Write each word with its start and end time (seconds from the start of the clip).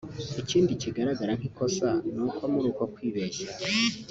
Ikindi 0.41 0.71
kigaragara 0.81 1.31
nk’ikosa 1.39 1.89
ni 2.13 2.21
uko 2.27 2.41
muri 2.53 2.67
uko 2.71 2.83
kwibeshya 2.93 3.47